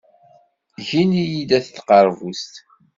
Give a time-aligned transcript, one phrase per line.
[0.79, 2.53] Ggin-iyi-d At Tqerbuzt.